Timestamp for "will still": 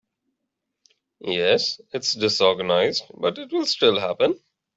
3.53-3.99